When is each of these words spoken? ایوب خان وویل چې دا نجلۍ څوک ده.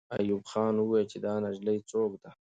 ایوب 0.17 0.43
خان 0.51 0.73
وویل 0.77 1.05
چې 1.11 1.17
دا 1.25 1.33
نجلۍ 1.43 1.77
څوک 1.91 2.11
ده. 2.21 2.29